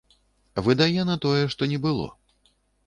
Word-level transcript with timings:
Выдае 0.69 1.01
на 1.11 1.19
тое, 1.27 1.43
што 1.55 1.71
не 1.77 1.81
было. 1.87 2.11